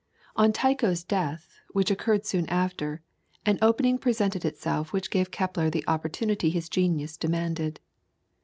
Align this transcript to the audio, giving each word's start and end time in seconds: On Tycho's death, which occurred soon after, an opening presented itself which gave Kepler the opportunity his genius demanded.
On 0.35 0.51
Tycho's 0.51 1.03
death, 1.03 1.59
which 1.73 1.91
occurred 1.91 2.25
soon 2.25 2.49
after, 2.49 3.03
an 3.45 3.59
opening 3.61 3.99
presented 3.99 4.43
itself 4.43 4.91
which 4.91 5.11
gave 5.11 5.29
Kepler 5.29 5.69
the 5.69 5.83
opportunity 5.87 6.49
his 6.49 6.69
genius 6.69 7.17
demanded. 7.17 7.79